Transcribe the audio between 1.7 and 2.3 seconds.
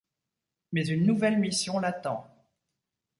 l'attend.